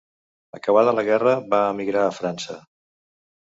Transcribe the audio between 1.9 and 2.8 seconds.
a França.